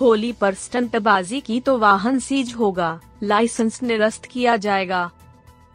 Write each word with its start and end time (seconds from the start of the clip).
होली 0.00 0.30
पर 0.32 0.54
स्टंटबाजी 0.54 1.40
की 1.40 1.58
तो 1.60 1.76
वाहन 1.78 2.18
सीज 2.18 2.52
होगा, 2.54 3.00
लाइसेंस 3.22 3.82
निरस्त 3.82 4.24
किया 4.24 4.56
जाएगा। 4.56 5.10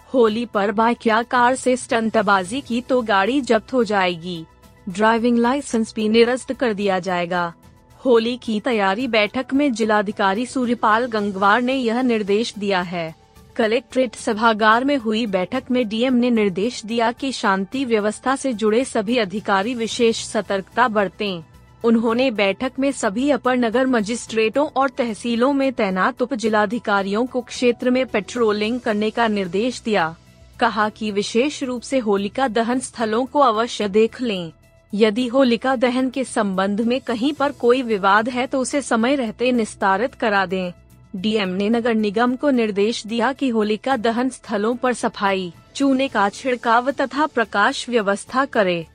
होली 0.09 0.45
पर 0.45 0.71
बाइक 0.71 1.05
या 1.07 1.21
कार 1.23 1.55
से 1.55 1.75
स्टंटबाजी 1.77 2.61
की 2.61 2.81
तो 2.81 3.01
गाड़ी 3.01 3.39
जब्त 3.41 3.73
हो 3.73 3.84
जाएगी, 3.84 4.45
ड्राइविंग 4.89 5.38
लाइसेंस 5.38 5.93
भी 5.95 6.07
निरस्त 6.09 6.53
कर 6.53 6.73
दिया 6.73 6.99
जाएगा। 6.99 7.53
होली 8.01 8.35
की 8.38 8.59
तैयारी 8.59 9.07
बैठक 9.09 9.53
में 9.53 9.71
जिलाधिकारी 9.73 10.45
सूर्यपाल 10.45 11.05
गंगवार 11.07 11.62
ने 11.62 11.76
यह 11.76 12.01
निर्देश 12.01 12.53
दिया 12.57 12.81
है। 12.84 13.13
कलेक्ट्रेट 13.55 14.15
सभागार 14.15 14.84
में 14.84 14.98
हुई 14.98 15.26
बैठक 15.27 15.71
में 15.71 15.87
डीएम 15.89 16.13
ने 16.13 16.29
निर्देश 16.31 16.85
दिया 16.85 17.12
कि 17.12 17.31
शांति 17.31 17.85
व्यवस्था 17.85 18.35
से 18.35 18.53
जुड़े 18.53 18.85
सभी 18.85 19.17
अधिकारी 19.17 19.73
विशेष 19.76 20.26
सतर्कता 20.26 20.87
बरतें। 20.87 21.43
उन्होंने 21.85 22.30
बैठक 22.31 22.71
में 22.80 22.91
सभी 22.91 23.30
अपर 23.30 23.57
नगर 23.57 23.88
मजिस्ट्रेटों 23.88 24.67
और 24.76 24.90
तहसीलों 24.90 25.51
में 25.54 25.71
तैनात 25.73 26.21
उप 26.21 26.34
जिलाधिकारियों 26.34 27.26
को 27.26 27.41
क्षेत्र 27.41 27.90
में 27.90 28.05
पेट्रोलिंग 28.05 28.79
करने 28.79 29.09
का 29.09 29.27
निर्देश 29.27 29.82
दिया। 29.82 30.15
कहा 30.59 30.87
कि 30.90 31.12
विशेष 31.12 31.62
रूप 31.63 31.82
से 31.82 31.99
होलिका 31.99 32.48
दहन 32.48 32.79
स्थलों 32.79 33.26
को 33.26 33.40
अवश्य 33.40 33.90
देख 33.90 34.21
लें। 34.21 34.51
यदि 34.93 35.27
होलिका 35.27 35.76
दहन 35.76 36.09
के 36.09 36.24
संबंध 36.24 36.82
में 36.82 36.99
कहीं 37.01 37.32
पर 37.34 37.51
कोई 37.51 37.82
विवाद 37.82 38.29
है 38.29 38.48
तो 38.48 38.59
उसे 38.59 38.81
समय 38.81 39.15
रहते 39.15 39.52
निस्तारित 39.52 40.13
करा 40.13 40.46
दें। 40.46 40.71
डीएम 41.15 41.49
ने 41.49 41.70
नगर 41.70 41.93
निगम 41.93 42.35
को 42.35 42.49
निर्देश 42.49 43.05
दिया 43.07 43.31
कि 43.34 43.49
होलिका 43.49 43.98
दहन 43.98 44.29
स्थलों 44.29 44.76
पर 44.76 44.93
सफ़ाई, 44.93 45.52
चूने 45.76 46.07
का 46.07 46.27
छिड़काव 46.29 46.91
तथा 46.91 47.26
प्रकाश 47.26 47.87
व्यवस्था 47.90 48.46
करे। 48.48 48.85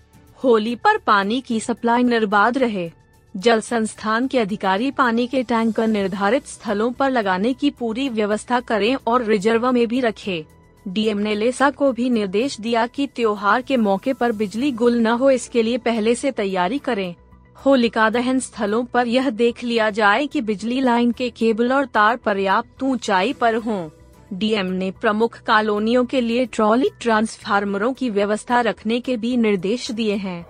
होली 0.45 0.75
पर 0.75 0.97
पानी 0.97 1.41
की 1.41 1.59
सप्लाई 1.61 2.03
निर्बाध 2.03 2.59
रहे 2.59 2.91
जल 3.35 3.61
संस्थान 3.61 4.27
के 4.27 4.39
अधिकारी 4.39 4.91
पानी 4.91 5.27
के 5.27 5.43
टैंकर 5.43 5.87
निर्धारित 5.87 6.47
स्थलों 6.47 6.91
पर 6.93 7.11
लगाने 7.11 7.53
की 7.53 7.71
पूरी 7.71 8.09
व्यवस्था 8.09 8.61
करें 8.61 8.95
और 9.07 9.25
रिज़र्व 9.25 9.71
में 9.73 9.87
भी 9.89 10.01
रखें। 10.01 10.45
डीएम 10.87 11.19
ने 11.19 11.35
लेसा 11.35 11.71
को 11.71 11.93
भी 11.93 12.09
निर्देश 12.11 12.61
दिया 12.61 12.87
कि 12.87 13.07
त्योहार 13.07 13.63
के 13.63 13.77
मौके 13.77 14.13
पर 14.13 14.33
बिजली 14.33 14.73
गुल 14.73 14.99
न 14.99 15.07
हो, 15.07 15.31
इसके 15.31 15.63
लिए 15.63 15.79
पहले 15.79 16.15
से 16.15 16.31
तैयारी 16.31 16.79
करें 16.79 17.15
होलिका 17.57 18.11
दहन 18.11 18.39
स्थलों 18.41 18.85
पर 18.85 19.09
यह 19.09 19.31
देख 19.31 19.65
लिया 19.65 19.91
जाए 19.91 20.27
कि 20.27 20.41
बिजली 20.41 20.81
लाइन 20.81 21.13
के 21.13 21.31
केबल 21.31 21.73
और 21.73 21.87
तार 21.87 22.17
पर्याप्त 22.17 22.83
ऊंचाई 22.83 23.33
पर 23.33 23.55
हों। 23.57 23.89
डीएम 24.33 24.67
ने 24.67 24.91
प्रमुख 24.91 25.39
कॉलोनियों 25.47 26.05
के 26.05 26.21
लिए 26.21 26.47
ट्रॉली 26.47 26.91
ट्रांसफार्मरों 27.01 27.93
की 27.93 28.11
व्यवस्था 28.11 28.61
रखने 28.61 29.01
के 29.01 29.17
भी 29.17 29.37
निर्देश 29.37 29.91
दिए 29.91 30.17
हैं। 30.17 30.45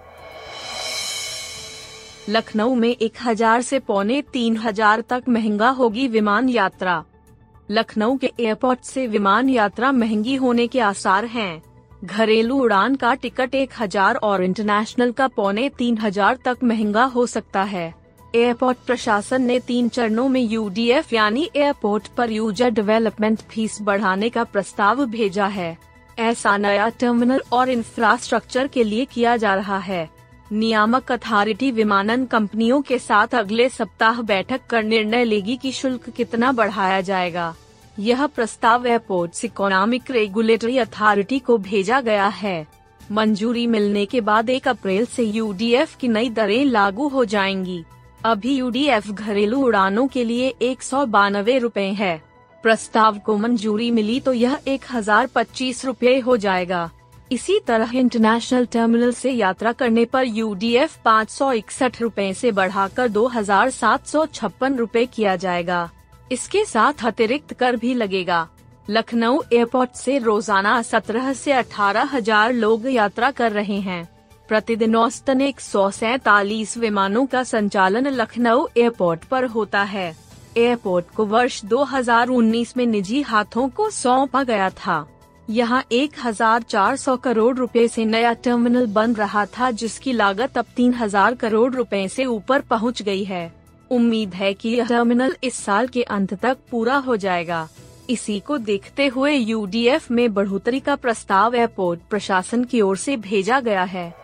लखनऊ 2.28 2.74
में 2.74 2.88
एक 2.90 3.12
हज़ार 3.22 3.62
से 3.62 3.78
पौने 3.78 4.20
तीन 4.22 4.56
हज़ार 4.56 5.00
तक 5.00 5.24
महँगा 5.28 5.68
होगी 5.70 6.08
विमान 6.08 6.48
यात्रा। 6.48 7.04
लखनऊ 7.70 8.16
के 8.16 8.32
एयरपोर्ट 8.40 8.80
से 8.80 9.06
विमान 9.06 9.48
यात्रा 9.48 9.92
महँगी 9.92 10.34
होने 10.34 10.66
के 10.66 10.80
आसार 10.80 11.24
हैं। 11.24 11.62
घरेलू 12.04 12.58
उड़ान 12.58 12.94
का 12.94 13.14
टिकट 13.14 13.54
एक 13.54 13.70
हज़ार 13.80 14.16
और 14.16 14.42
इंटरनेशनल 14.44 15.12
का 15.12 15.26
पौने 15.28 15.68
तीन 15.68 15.98
हज़ार 15.98 16.38
तक 16.44 16.58
महँगा 16.64 17.04
हो 17.04 17.26
सकता 17.26 17.62
है। 17.62 17.99
एयरपोर्ट 18.34 18.78
प्रशासन 18.78 19.42
ने 19.42 19.58
तीन 19.58 19.88
चरणों 19.88 20.28
में 20.28 20.40
यूडीएफ 20.40 21.12
यानी 21.12 21.48
एयरपोर्ट 21.56 22.06
पर 22.08 22.30
यूज़र 22.30 22.70
डेवलपमेंट 22.70 23.40
फ़ीस 23.42 23.78
बढ़ाने 23.82 24.28
का 24.30 24.44
प्रस्ताव 24.44 25.04
भेजा 25.06 25.46
है। 25.46 25.76
ऐसा 26.18 26.56
नया 26.56 26.88
टर्मिनल 27.00 27.42
और 27.52 27.70
इंफ्रास्ट्रक्चर 27.70 28.66
के 28.66 28.84
लिए 28.84 29.04
किया 29.04 29.36
जा 29.36 29.54
रहा 29.54 29.78
है। 29.78 30.08
नियामक 30.52 31.12
अथॉरिटी 31.12 31.70
विमानन 31.70 32.24
कंपनियों 32.26 32.80
के 32.82 32.98
साथ 32.98 33.34
अगले 33.34 33.68
सप्ताह 33.68 34.22
बैठक 34.22 34.66
कर 34.70 34.82
निर्णय 34.82 35.24
लेगी 35.24 35.56
कि 35.56 35.72
शुल्क 35.72 36.08
कितना 36.10 36.52
बढ़ाया 36.52 37.00
जाएगा। 37.00 37.54
यह 37.98 38.26
प्रस्ताव 38.26 38.86
एयरपोर्ट 38.86 39.44
इकोनॉमिक 39.44 40.10
रेगुलेटरी 40.10 40.78
अथॉरिटी 40.78 41.38
को 41.38 41.58
भेजा 41.58 42.00
गया 42.00 42.26
है। 42.26 42.66
मंजूरी 43.12 43.66
मिलने 43.66 44.06
के 44.06 44.20
बाद 44.20 44.50
एक 44.50 44.68
अप्रैल 44.68 45.04
से 45.06 45.24
यूडीएफ 45.24 45.96
की 45.96 46.08
नई 46.08 46.30
दरें 46.30 46.64
लागू 46.64 47.08
हो 47.08 47.24
जाएँगी। 47.24 47.84
अभी 48.24 48.54
यूडीएफ 48.54 49.10
घरेलू 49.10 49.60
उड़ानों 49.64 50.06
के 50.06 50.22
लिए 50.24 50.48
एक 50.62 50.82
सौ 50.82 51.04
बानवे 51.06 51.56
रूपए 51.58 51.86
है। 51.90 52.20
प्रस्ताव 52.64 53.18
को 53.18 53.36
मंजूरी 53.36 53.90
मिली 53.90 54.18
तो 54.20 54.32
यह 54.32 54.58
एक 54.68 54.84
हज़ार 54.90 55.26
पच्चीस 55.26 55.84
रूपए 55.84 56.18
हो 56.18 56.36
जाएगा। 56.36 56.90
इसी 57.32 57.58
तरह 57.66 57.96
इंटरनेशनल 57.98 58.66
टर्मिनल 58.66 59.12
से 59.12 59.30
यात्रा 59.30 59.72
करने 59.72 60.04
पर 60.04 60.24
एफ़ 60.24 60.98
पाँच 61.04 61.30
सौ 61.30 61.50
इकसठ 61.52 62.00
रूपए 62.02 62.28
ऐसी 62.28 62.50
बढ़ाकर 62.50 63.08
दो 63.08 63.26
हज़ार 63.28 63.70
सात 63.70 64.06
सौ 64.06 64.26
छप्पन 64.26 64.76
रूपए 64.76 65.06
किया 65.06 65.36
जाएगा। 65.38 65.88
इसके 66.32 66.64
साथ 66.64 67.06
अतिरिक्त 67.06 67.54
कर 67.54 67.76
भी 67.76 67.94
लगेगा। 67.94 68.46
लखनऊ 68.90 69.42
एयरपोर्ट 69.52 69.90
से 69.94 70.18
रोज़ाना 70.18 70.80
सत्रह 70.84 71.32
से 71.32 71.52
अठारह 71.52 72.10
हज़ार 72.12 72.52
लोग 72.52 72.86
यात्रा 72.88 73.30
कर 73.30 73.52
रहे 73.52 73.80
हैं। 73.80 74.08
प्रतिदिन 74.50 74.96
औसतन 74.96 75.40
एक 75.40 75.60
सौ 75.60 75.90
सैतालीस 75.90 76.76
विमानों 76.76 77.24
का 77.26 77.42
संचालन 77.42 78.06
लखनऊ 78.06 78.66
एयरपोर्ट 78.76 79.24
पर 79.24 79.44
होता 79.44 79.82
है। 79.82 80.16
एयरपोर्ट 80.56 81.10
को 81.16 81.24
वर्ष 81.24 81.60
2019 81.64 82.76
में 82.76 82.84
निजी 82.86 83.20
हाथों 83.22 83.68
को 83.68 83.88
सौंपा 83.90 84.42
गया 84.42 84.68
था। 84.70 85.06
यहाँ 85.50 85.82
1,400 85.92 87.16
करोड़ 87.16 87.56
रुपए 87.56 87.86
से 87.88 88.04
नया 88.04 88.32
टर्मिनल 88.32 88.86
बन 88.86 89.14
रहा 89.14 89.46
था 89.48 89.70
जिसकी 89.70 90.12
लागत 90.12 90.58
अब 90.58 90.74
3,000 90.76 91.34
करोड़ 91.34 91.72
रुपए 91.74 92.06
से 92.08 92.24
ऊपर 92.24 92.60
पहुँच 92.60 93.02
गई 93.02 93.24
है। 93.24 93.52
उम्मीद 93.90 94.34
है 94.34 94.54
कि 94.54 94.68
यह 94.68 94.86
टर्मिनल 94.86 95.36
इस 95.44 95.54
साल 95.54 95.88
के 95.88 96.02
अंत 96.02 96.34
तक 96.34 96.58
पूरा 96.70 96.96
हो 96.96 97.16
जाएगा। 97.16 97.68
इसी 98.10 98.40
को 98.40 98.58
देखते 98.58 99.06
हुए 99.06 99.32
यूडीएफ 99.32 100.10
में 100.10 100.32
बढ़ोतरी 100.34 100.80
का 100.80 100.96
प्रस्ताव 100.96 101.54
एयरपोर्ट 101.54 102.00
प्रशासन 102.10 102.64
की 102.64 102.80
ओर 102.80 102.96
से 102.96 103.16
भेजा 103.18 103.60
गया 103.60 103.84
है। 103.84 104.19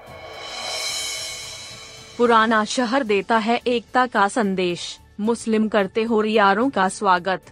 पुराना 2.18 2.64
शहर 2.64 3.02
देता 3.02 3.38
है 3.38 3.56
एकता 3.66 4.06
का 4.06 4.26
संदेश। 4.28 4.98
मुस्लिम 5.20 5.66
करते 5.68 6.02
होरियारों 6.02 6.68
का 6.70 6.88
स्वागत। 6.88 7.50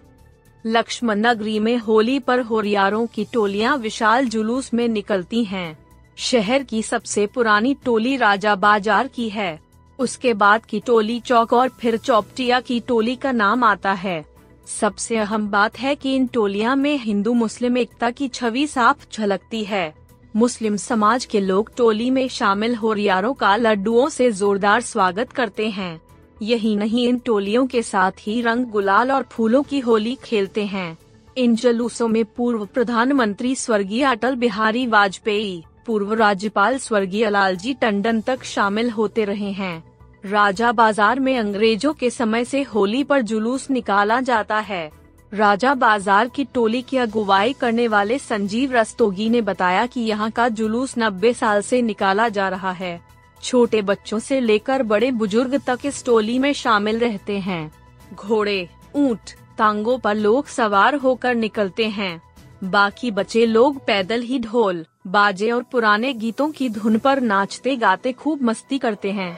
लक्ष्मण 0.64 1.19
नगरी 1.19 1.58
में 1.58 1.76
होली 1.78 2.19
पर 2.19 2.41
होरियारों 2.41 3.06
की 3.06 3.24
टोलियाँ 3.24 3.76
विशाल 3.76 4.28
जुलूस 4.28 4.72
में 4.74 4.86
निकलती 4.88 5.42
हैं। 5.44 5.76
शहर 6.19 6.62
की 6.62 6.82
सबसे 6.82 7.26
पुरानी 7.26 7.74
टोली 7.74 8.16
राजा 8.16 8.54
बाज़ार 8.54 9.08
की 9.08 9.28
है। 9.28 9.58
उसके 9.98 10.32
बाद 10.34 10.64
की 10.64 10.80
टोली 10.80 11.19
चौक 11.20 11.53
और 11.53 11.69
फिर 11.70 11.97
चौपटिया 11.97 12.60
की 12.60 12.80
टोली 12.80 13.16
का 13.16 13.32
नाम 13.32 13.64
आता 13.64 13.92
है। 13.92 14.24
सबसे 14.70 15.16
अहम 15.16 15.48
बात 15.48 15.78
है 15.78 15.94
कि 15.94 16.14
इन 16.16 16.26
टोलियाँ 16.26 16.76
में 16.76 16.97
हिंदू 16.98 17.32
मुस्लिम 17.34 17.76
एकता 17.78 18.10
की 18.10 18.28
छवि 18.28 18.66
साफ़ 18.66 19.06
झलकती 19.12 19.64
है। 19.64 19.92
मुस्लिम 20.34 20.77
समाज 20.77 21.25
के 21.25 21.41
लोग 21.41 21.71
टोली 21.77 22.11
में 22.11 22.27
शामिल 22.28 22.75
होरियारों 22.75 23.33
का 23.33 23.55
लड्डुओं 23.56 24.09
से 24.09 24.31
जोरदार 24.33 24.81
स्वागत 24.81 25.33
करते 25.33 25.69
हैं। 25.71 26.01
यही 26.42 26.75
नहीं, 26.77 27.07
इन 27.09 27.19
टोलियों 27.19 27.66
के 27.66 27.83
साथ 27.83 28.13
ही 28.19 28.41
रंग 28.42 28.66
गुलाल 28.66 29.13
और 29.13 29.22
फूलों 29.22 29.63
की 29.63 29.81
होली 29.81 30.16
खेलते 30.25 30.65
हैं। 30.65 30.97
इन 31.36 31.54
जुलूसों 31.57 32.09
में 32.09 32.25
पूर्व 32.27 32.65
प्रधानमंत्री 32.65 33.54
स्वर्गीय 33.54 34.04
अटल 34.04 34.34
बिहारी 34.34 34.86
वाजपेयी, 34.86 35.63
पूर्व 35.86 36.13
राज्यपाल 36.15 36.78
स्वर्गीय 36.78 37.28
लालजी 37.30 37.75
टंडन 37.75 38.21
तक 38.21 38.45
शामिल 38.45 38.91
होते 38.91 39.25
रहे 39.25 39.51
हैं। 39.53 39.83
राजा 40.25 40.72
बाज़ार 40.72 41.21
में 41.21 41.37
अंग्रेज़ों 41.39 41.92
के 41.92 42.10
समय 42.10 42.45
से 42.45 42.63
होली 42.65 43.04
पर 43.04 43.22
जुलूस 43.22 43.71
निकाला 43.71 44.21
जाता 44.22 44.59
है। 44.59 44.91
राजा 45.32 45.72
बाज़ार 45.74 46.28
की 46.28 46.44
टोली 46.44 46.80
की 46.82 46.97
अगुवाई 46.97 47.53
करने 47.53 47.86
वाले 47.88 48.18
संजीव 48.18 48.72
रस्तोगी 48.72 49.28
ने 49.30 49.41
बताया 49.41 49.86
कि 49.86 50.00
यहाँ 50.00 50.30
का 50.30 50.48
जुलूस 50.50 50.94
नब्बे 50.98 51.32
साल 51.32 51.62
से 51.62 51.80
निकाला 51.82 52.28
जा 52.28 52.48
रहा 52.48 52.72
है। 52.72 53.00
छोटे 53.41 53.80
बच्चों 53.82 54.18
से 54.18 54.38
लेकर 54.41 54.82
बड़े 54.82 55.10
बुज़ुर्ग 55.12 55.60
तक 55.66 55.86
इस 55.86 56.04
टोली 56.04 56.38
में 56.38 56.53
शामिल 56.53 56.98
रहते 56.98 57.38
हैं। 57.38 57.71
घोड़े, 58.15 58.68
ऊँट 58.97 59.30
तांगों 59.59 59.98
पर 59.98 60.15
लोग 60.15 60.47
सवार 60.47 60.94
होकर 60.94 61.34
निकलते 61.34 61.88
हैं। 61.88 62.20
बाकी 62.65 63.10
बचे 63.10 63.44
लोग 63.47 63.84
पैदल 63.86 64.22
ही 64.22 64.38
ढोल, 64.38 64.84
बाजे 65.06 65.50
और 65.50 65.62
पुराने 65.62 66.12
गीतों 66.15 66.50
की 66.50 66.68
धुन 66.68 66.98
पर 66.98 67.20
नाचते 67.22 67.77
गाते 67.77 68.12
खूब 68.12 68.42
मस्ती 68.42 68.78
करते 68.78 69.12
हैं। 69.12 69.36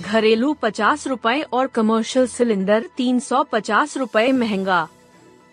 घरेलू 0.00 0.52
पचास 0.52 1.06
रूपए 1.06 1.40
और 1.52 1.66
कमर्शियल 1.66 2.26
सिलेंडर 2.26 2.84
तीन 2.96 3.18
सौ 3.20 3.42
पचास 3.42 3.96
रूपए 3.96 4.30
महँगा। 4.32 4.86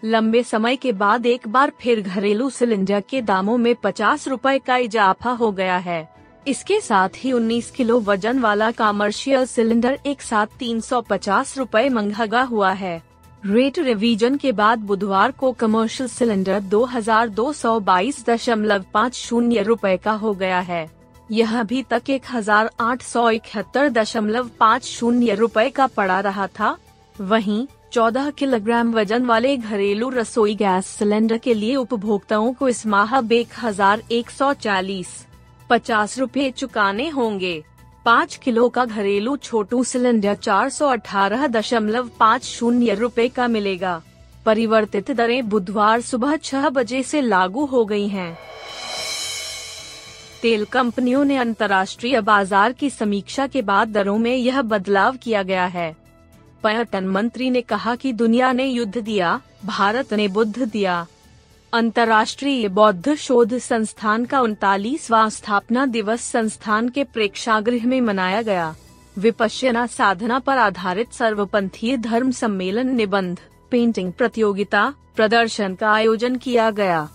लंबे 0.03 0.43
समय 0.43 0.75
के 0.75 0.91
बाद 0.91 1.25
एक 1.25 1.47
बार 1.47 1.71
फिर 1.81 2.01
घरेलू 2.01 2.49
सिलेंडर 2.49 3.01
के 3.09 3.21
दामों 3.21 3.57
में 3.57 3.73
पचास 3.75 4.27
रूपए 4.27 4.57
का 4.59 4.77
इजाफा 4.77 5.31
हो 5.31 5.51
गया 5.51 5.77
है। 5.77 6.07
इसके 6.47 6.79
साथ 6.81 7.09
ही 7.15 7.31
19 7.31 7.69
किलो 7.69 7.99
वज़न 7.99 8.39
वाला 8.39 8.69
कमर्शियल 8.71 9.45
सिलेंडर 9.45 9.97
एक 10.05 10.21
साथ 10.21 10.57
तीन 10.59 10.79
सौ 10.81 11.01
पचास 11.01 11.57
रूपए 11.57 11.87
महँगा 11.89 12.41
हुआ 12.43 12.71
है। 12.73 13.01
रेट 13.43 13.79
रिवीजन 13.79 14.35
के 14.35 14.51
बाद 14.51 14.79
बुधवार 14.83 15.31
को 15.31 15.51
कमर्शियल 15.51 16.09
सिलेंडर 16.09 16.59
दो 16.61 16.83
हज़ार 16.85 17.29
दो 17.31 17.51
सौ 17.53 17.79
बाईस 17.81 18.23
दशमलव 18.29 18.85
पाँच 18.93 19.15
शून्य 19.15 19.63
रूपए 19.63 19.95
का 19.97 20.11
हो 20.13 20.33
गया 20.33 20.59
है। 20.61 20.98
यह 21.29 21.59
अभी 21.59 21.81
तक 21.83 22.09
एक 22.09 22.23
हज़ार 22.31 22.69
आठ 22.81 23.01
सौ 23.01 23.29
इकहत्तर 23.29 23.89
दशमलव 23.89 24.49
पाँच 24.59 24.83
शून्य 24.83 25.33
रूपए 25.35 25.69
का 25.69 25.85
पड़ा 25.87 26.19
रहा 26.19 26.47
था। 26.49 26.75
वहीं 27.15 27.65
14 27.93 28.31
किलोग्राम 28.31 28.93
वज़न 28.93 29.25
वाले 29.25 29.55
घरेलू 29.57 30.09
रसोई 30.09 30.55
गैस 30.55 30.85
सिलेंडर 30.87 31.37
के 31.37 31.53
लिए 31.53 31.75
उपभोक्ताओं 31.75 32.51
को 32.53 32.69
इस 32.69 32.85
माह 32.87 33.17
एक 33.33 33.53
हज़ार 33.61 34.01
एक 34.11 34.29
सौ 34.29 34.51
चालीस 34.55 35.13
पचास 35.69 36.17
रूपए 36.19 36.49
चुकाने 36.51 37.07
होंगे। 37.09 37.63
पाँच 38.05 38.35
किलो 38.35 38.67
का 38.69 38.85
घरेलू 38.85 39.37
छोटू 39.37 39.83
सिलेंडर 39.83 40.35
चार 40.35 40.69
सौ 40.69 40.87
अठारह 40.87 41.47
दशमलव 41.49 42.09
पाँच 42.19 42.43
शून्य 42.45 42.95
रूपए 42.95 43.27
का 43.29 43.47
मिलेगा। 43.47 44.01
परिवर्तित 44.45 45.11
दरें 45.11 45.49
बुधवार 45.49 46.01
सुबह 46.01 46.37
छह 46.37 46.69
बजे 46.69 47.03
से 47.03 47.21
लागू 47.21 47.65
हो 47.65 47.85
गई 47.85 48.07
हैं। 48.07 48.37
तेल 50.41 50.65
कंपनियों 50.65 51.23
ने 51.25 51.37
अंतर्राष्ट्रीय 51.37 52.21
बाज़ार 52.21 52.71
की 52.71 52.89
समीक्षा 52.89 53.47
के 53.47 53.61
बाद 53.61 53.87
दरों 53.87 54.17
में 54.17 54.35
यह 54.35 54.61
बदलाव 54.61 55.17
किया 55.17 55.43
गया 55.43 55.65
है। 55.65 55.95
पर्यटन 56.63 57.07
मंत्री 57.07 57.49
ने 57.49 57.61
कहा 57.61 57.95
कि 57.95 58.13
दुनिया 58.13 58.51
ने 58.51 58.65
युद्ध 58.65 58.97
दिया, 58.97 59.39
भारत 59.65 60.13
ने 60.13 60.27
बुद्ध 60.27 60.63
दिया। 60.63 61.05
अंतर्राष्ट्रीय 61.73 62.67
बौद्ध 62.67 63.15
शोध 63.15 63.57
संस्थान 63.57 64.25
का 64.25 64.41
उनतालीसवा 64.41 65.27
स्थापना 65.29 65.85
दिवस 65.85 66.21
संस्थान 66.21 66.89
के 66.89 67.03
प्रेक्षागृह 67.03 67.87
में 67.87 68.01
मनाया 68.01 68.41
गया। 68.41 68.75
विपश्यना 69.17 69.85
साधना 69.87 70.39
पर 70.39 70.57
आधारित 70.57 71.13
सर्वपंथीय 71.13 71.97
धर्म 71.97 72.31
सम्मेलन 72.31 72.95
निबंध, 72.95 73.39
पेंटिंग 73.71 74.13
प्रतियोगिता, 74.13 74.93
प्रदर्शन 75.15 75.75
का 75.75 75.91
आयोजन 75.91 76.35
किया 76.35 76.71
गया। 76.71 77.09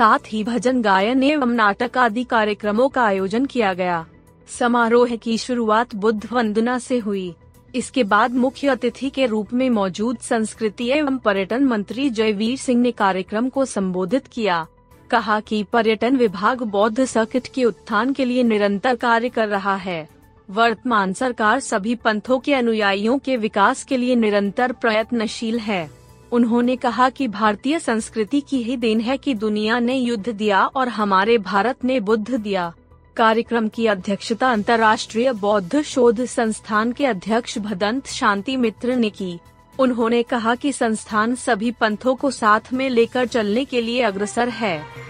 साथ 0.00 0.18
ही 0.26 0.44
भजन 0.44 0.82
गायन 0.82 1.22
एवं 1.22 1.48
नाटक 1.48 1.98
आदि 1.98 2.24
कार्यक्रमों 2.24 2.88
का 2.88 3.02
आयोजन 3.04 3.46
किया 3.46 3.74
गया। 3.74 4.06
समारोह 4.48 5.16
की 5.16 5.38
शुरुआत 5.38 5.94
बुद्ध 5.94 6.28
वंदना 6.32 6.78
से 6.78 6.98
हुई। 6.98 7.34
इसके 7.74 8.04
बाद 8.04 8.34
मुख्य 8.34 8.68
अतिथि 8.68 9.10
के 9.10 9.26
रूप 9.26 9.52
में 9.52 9.70
मौजूद 9.70 10.18
संस्कृति 10.18 10.88
एवं 10.90 11.18
पर्यटन 11.18 11.64
मंत्री 11.64 12.10
जयवीर 12.10 12.56
सिंह 12.58 12.82
ने 12.82 12.92
कार्यक्रम 12.92 13.48
को 13.48 13.64
संबोधित 13.64 14.26
किया। 14.26 14.66
कहा 15.10 15.40
कि 15.40 15.62
पर्यटन 15.62 16.16
विभाग 16.16 16.62
बौद्ध 16.62 17.04
सर्किट 17.04 17.46
के 17.46 17.64
उत्थान 17.64 18.12
के 18.12 18.24
लिए 18.24 18.42
निरंतर 18.42 18.96
कार्य 18.96 19.28
कर 19.28 19.48
रहा 19.48 19.76
है। 19.76 20.08
वर्तमान 20.50 21.12
सरकार 21.12 21.60
सभी 21.60 21.94
पंथों 21.94 22.38
के 22.38 22.54
अनुयायियों 22.54 23.18
के 23.18 23.36
विकास 23.36 23.84
के 23.84 23.96
लिए 23.96 24.14
निरंतर 24.14 24.72
प्रयत्नशील 24.72 25.58
है। 25.58 25.99
उन्होंने 26.32 26.76
कहा 26.76 27.08
कि 27.08 27.28
भारतीय 27.28 27.78
संस्कृति 27.78 28.40
की 28.40 28.62
ही 28.62 28.76
देन 28.76 29.00
है 29.00 29.16
कि 29.18 29.34
दुनिया 29.34 29.78
ने 29.78 29.94
युद्ध 29.94 30.28
दिया 30.28 30.64
और 30.64 30.88
हमारे 30.88 31.38
भारत 31.38 31.84
ने 31.84 32.00
बुद्ध 32.00 32.34
दिया। 32.34 32.72
कार्यक्रम 33.16 33.68
की 33.68 33.86
अध्यक्षता 33.86 34.52
अंतर्राष्ट्रीय 34.52 35.32
बौद्ध 35.32 35.82
शोध 35.82 36.24
संस्थान 36.24 36.92
के 36.92 37.06
अध्यक्ष 37.06 37.58
भदंत 37.58 38.06
शांति 38.06 38.56
मित्र 38.56 38.96
ने 38.96 39.10
की। 39.10 39.38
उन्होंने 39.78 40.22
कहा 40.22 40.54
कि 40.54 40.72
संस्थान 40.72 41.34
सभी 41.34 41.70
पंथों 41.70 42.14
को 42.14 42.30
साथ 42.30 42.72
में 42.72 42.90
लेकर 42.90 43.26
चलने 43.26 43.64
के 43.64 43.80
लिए 43.80 44.02
अग्रसर 44.02 44.48
है। 44.48 45.09